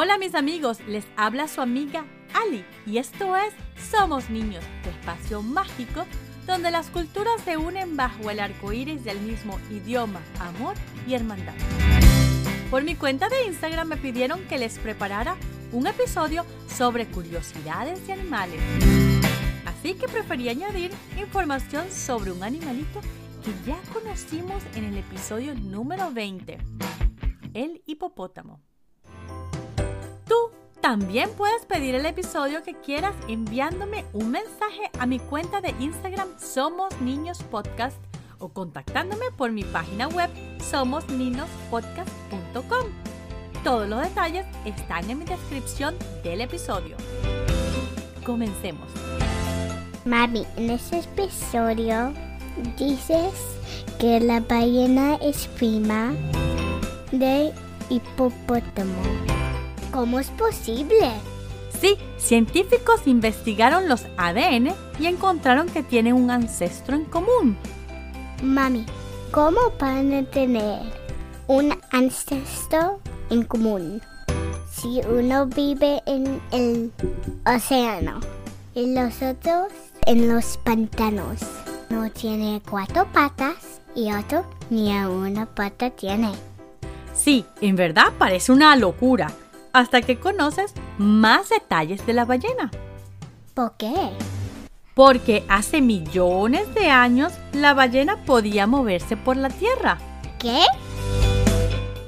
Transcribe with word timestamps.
Hola 0.00 0.16
mis 0.16 0.36
amigos, 0.36 0.78
les 0.86 1.04
habla 1.16 1.48
su 1.48 1.60
amiga 1.60 2.04
Ali 2.32 2.64
y 2.86 2.98
esto 2.98 3.34
es 3.34 3.52
Somos 3.90 4.30
Niños, 4.30 4.62
tu 4.84 4.90
espacio 4.90 5.42
mágico 5.42 6.06
donde 6.46 6.70
las 6.70 6.88
culturas 6.90 7.40
se 7.44 7.56
unen 7.56 7.96
bajo 7.96 8.30
el 8.30 8.38
arco 8.38 8.72
iris 8.72 9.02
del 9.02 9.18
mismo 9.18 9.58
idioma, 9.72 10.20
amor 10.38 10.76
y 11.08 11.14
hermandad. 11.14 11.54
Por 12.70 12.84
mi 12.84 12.94
cuenta 12.94 13.28
de 13.28 13.46
Instagram 13.46 13.88
me 13.88 13.96
pidieron 13.96 14.46
que 14.46 14.56
les 14.56 14.78
preparara 14.78 15.36
un 15.72 15.88
episodio 15.88 16.46
sobre 16.68 17.08
curiosidades 17.08 18.06
de 18.06 18.12
animales. 18.12 18.60
Así 19.66 19.94
que 19.94 20.06
preferí 20.06 20.48
añadir 20.48 20.92
información 21.20 21.90
sobre 21.90 22.30
un 22.30 22.44
animalito 22.44 23.00
que 23.42 23.52
ya 23.66 23.80
conocimos 23.92 24.62
en 24.76 24.84
el 24.84 24.96
episodio 24.96 25.56
número 25.56 26.12
20, 26.12 26.56
el 27.54 27.82
hipopótamo. 27.84 28.67
También 30.80 31.28
puedes 31.36 31.66
pedir 31.66 31.96
el 31.96 32.06
episodio 32.06 32.62
que 32.62 32.74
quieras 32.74 33.16
enviándome 33.26 34.04
un 34.12 34.30
mensaje 34.30 34.92
a 34.98 35.06
mi 35.06 35.18
cuenta 35.18 35.60
de 35.60 35.74
Instagram 35.80 36.28
Somos 36.38 37.00
Niños 37.00 37.42
Podcast 37.42 37.96
o 38.38 38.48
contactándome 38.48 39.24
por 39.36 39.50
mi 39.50 39.64
página 39.64 40.06
web 40.08 40.30
somosninospodcast.com. 40.60 42.86
Todos 43.64 43.88
los 43.88 44.02
detalles 44.02 44.46
están 44.64 45.10
en 45.10 45.18
mi 45.18 45.24
descripción 45.24 45.96
del 46.22 46.42
episodio. 46.42 46.96
Comencemos. 48.24 48.88
Mami, 50.04 50.46
en 50.56 50.70
este 50.70 51.00
episodio 51.00 52.14
dices 52.78 53.32
que 53.98 54.20
la 54.20 54.38
ballena 54.40 55.16
es 55.16 55.48
prima 55.48 56.14
de 57.10 57.52
hipopótamo. 57.90 59.37
¿Cómo 59.92 60.20
es 60.20 60.28
posible? 60.30 61.12
Sí, 61.80 61.96
científicos 62.18 63.06
investigaron 63.06 63.88
los 63.88 64.06
ADN 64.16 64.74
y 64.98 65.06
encontraron 65.06 65.68
que 65.68 65.82
tienen 65.82 66.14
un 66.14 66.30
ancestro 66.30 66.96
en 66.96 67.04
común. 67.04 67.56
Mami, 68.42 68.84
¿cómo 69.30 69.70
pueden 69.78 70.26
tener 70.26 70.80
un 71.46 71.74
ancestro 71.90 73.00
en 73.30 73.44
común 73.44 74.02
si 74.70 75.00
uno 75.08 75.46
vive 75.46 76.02
en 76.06 76.40
el 76.52 76.92
océano 77.46 78.20
y 78.74 78.94
los 78.94 79.22
otros 79.22 79.72
en 80.06 80.28
los 80.28 80.56
pantanos? 80.58 81.40
No 81.90 82.10
tiene 82.10 82.60
cuatro 82.68 83.06
patas 83.12 83.80
y 83.94 84.12
otro 84.12 84.44
ni 84.70 84.96
a 84.96 85.08
una 85.08 85.46
pata 85.46 85.90
tiene. 85.90 86.32
Sí, 87.14 87.44
en 87.60 87.74
verdad 87.74 88.12
parece 88.18 88.52
una 88.52 88.76
locura, 88.76 89.32
hasta 89.78 90.02
que 90.02 90.18
conoces 90.18 90.74
más 90.98 91.50
detalles 91.50 92.04
de 92.04 92.12
la 92.12 92.24
ballena. 92.24 92.70
¿Por 93.54 93.76
qué? 93.76 94.10
Porque 94.94 95.44
hace 95.48 95.80
millones 95.80 96.74
de 96.74 96.90
años 96.90 97.32
la 97.52 97.74
ballena 97.74 98.16
podía 98.24 98.66
moverse 98.66 99.16
por 99.16 99.36
la 99.36 99.50
tierra. 99.50 99.98
¿Qué? 100.40 100.64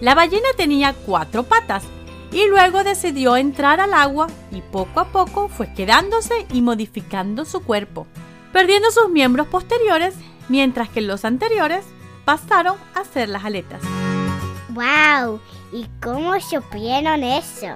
La 0.00 0.14
ballena 0.14 0.48
tenía 0.56 0.94
cuatro 0.94 1.42
patas 1.42 1.84
y 2.32 2.46
luego 2.46 2.84
decidió 2.84 3.36
entrar 3.36 3.80
al 3.80 3.92
agua 3.92 4.28
y 4.50 4.62
poco 4.62 5.00
a 5.00 5.08
poco 5.08 5.48
fue 5.48 5.72
quedándose 5.74 6.46
y 6.52 6.62
modificando 6.62 7.44
su 7.44 7.62
cuerpo, 7.62 8.06
perdiendo 8.52 8.90
sus 8.90 9.10
miembros 9.10 9.46
posteriores 9.48 10.14
mientras 10.48 10.88
que 10.88 11.02
los 11.02 11.26
anteriores 11.26 11.84
pasaron 12.24 12.76
a 12.94 13.04
ser 13.04 13.28
las 13.28 13.44
aletas. 13.44 13.82
¡Wow! 14.78 15.40
¿Y 15.72 15.86
cómo 16.00 16.38
supieron 16.38 17.24
eso? 17.24 17.66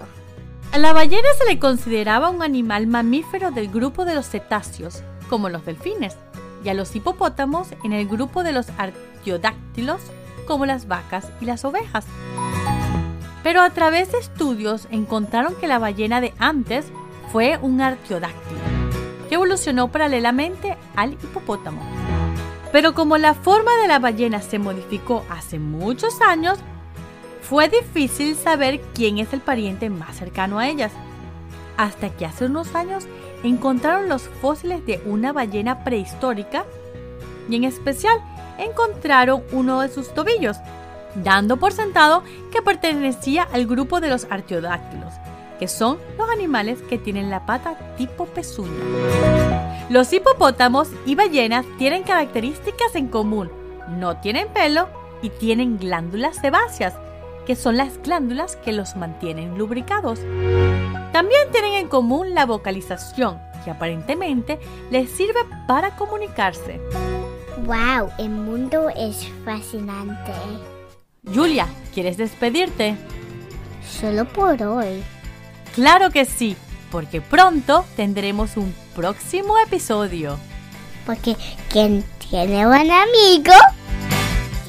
A 0.70 0.78
la 0.78 0.92
ballena 0.92 1.26
se 1.36 1.52
le 1.52 1.58
consideraba 1.58 2.30
un 2.30 2.42
animal 2.42 2.86
mamífero 2.86 3.50
del 3.50 3.68
grupo 3.68 4.04
de 4.04 4.14
los 4.14 4.28
cetáceos, 4.28 5.02
como 5.28 5.48
los 5.48 5.64
delfines, 5.64 6.16
y 6.64 6.68
a 6.68 6.74
los 6.74 6.94
hipopótamos 6.94 7.70
en 7.82 7.92
el 7.92 8.06
grupo 8.06 8.44
de 8.44 8.52
los 8.52 8.68
artiodáctilos, 8.78 10.00
como 10.46 10.64
las 10.64 10.86
vacas 10.86 11.26
y 11.40 11.46
las 11.46 11.64
ovejas. 11.64 12.06
Pero 13.42 13.62
a 13.62 13.70
través 13.70 14.12
de 14.12 14.18
estudios 14.18 14.86
encontraron 14.92 15.56
que 15.56 15.66
la 15.66 15.80
ballena 15.80 16.20
de 16.20 16.32
antes 16.38 16.86
fue 17.32 17.58
un 17.62 17.80
artiodáctilo, 17.80 18.60
que 19.28 19.34
evolucionó 19.34 19.88
paralelamente 19.88 20.76
al 20.94 21.14
hipopótamo. 21.14 21.82
Pero 22.70 22.94
como 22.94 23.18
la 23.18 23.34
forma 23.34 23.76
de 23.82 23.88
la 23.88 23.98
ballena 23.98 24.40
se 24.40 24.60
modificó 24.60 25.24
hace 25.28 25.58
muchos 25.58 26.20
años, 26.20 26.60
fue 27.42 27.68
difícil 27.68 28.34
saber 28.36 28.80
quién 28.94 29.18
es 29.18 29.32
el 29.32 29.40
pariente 29.40 29.90
más 29.90 30.16
cercano 30.16 30.58
a 30.58 30.68
ellas, 30.68 30.92
hasta 31.76 32.10
que 32.10 32.24
hace 32.24 32.46
unos 32.46 32.74
años 32.74 33.06
encontraron 33.42 34.08
los 34.08 34.22
fósiles 34.22 34.86
de 34.86 35.02
una 35.04 35.32
ballena 35.32 35.84
prehistórica 35.84 36.64
y 37.48 37.56
en 37.56 37.64
especial 37.64 38.18
encontraron 38.58 39.42
uno 39.52 39.80
de 39.80 39.88
sus 39.88 40.14
tobillos, 40.14 40.56
dando 41.16 41.56
por 41.56 41.72
sentado 41.72 42.22
que 42.52 42.62
pertenecía 42.62 43.42
al 43.52 43.66
grupo 43.66 44.00
de 44.00 44.08
los 44.08 44.26
artiodáctilos, 44.30 45.12
que 45.58 45.66
son 45.68 45.98
los 46.16 46.30
animales 46.30 46.80
que 46.82 46.98
tienen 46.98 47.30
la 47.30 47.44
pata 47.44 47.76
tipo 47.96 48.26
pezuña. 48.26 48.70
Los 49.90 50.12
hipopótamos 50.12 50.88
y 51.04 51.16
ballenas 51.16 51.66
tienen 51.76 52.04
características 52.04 52.94
en 52.94 53.08
común, 53.08 53.50
no 53.98 54.16
tienen 54.18 54.48
pelo 54.48 54.88
y 55.20 55.30
tienen 55.30 55.78
glándulas 55.78 56.36
sebáceas, 56.36 56.94
que 57.46 57.56
son 57.56 57.76
las 57.76 58.00
glándulas 58.02 58.56
que 58.56 58.72
los 58.72 58.96
mantienen 58.96 59.58
lubricados. 59.58 60.20
También 61.12 61.50
tienen 61.50 61.74
en 61.74 61.88
común 61.88 62.34
la 62.34 62.46
vocalización, 62.46 63.40
que 63.64 63.70
aparentemente 63.70 64.58
les 64.90 65.10
sirve 65.10 65.40
para 65.66 65.96
comunicarse. 65.96 66.80
¡Wow! 67.64 68.10
El 68.18 68.30
mundo 68.30 68.88
es 68.96 69.28
fascinante. 69.44 70.32
Julia, 71.32 71.66
¿quieres 71.94 72.16
despedirte? 72.16 72.96
Solo 74.00 74.24
por 74.24 74.62
hoy. 74.62 75.02
Claro 75.74 76.10
que 76.10 76.24
sí, 76.24 76.56
porque 76.90 77.20
pronto 77.20 77.84
tendremos 77.96 78.56
un 78.56 78.74
próximo 78.94 79.56
episodio. 79.58 80.38
Porque 81.06 81.36
quien 81.70 82.04
tiene 82.30 82.66
buen 82.66 82.90
amigo 82.90 83.54